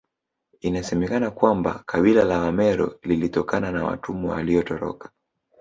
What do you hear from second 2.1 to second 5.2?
la Wameru lilitokana na watumwa waliotoroka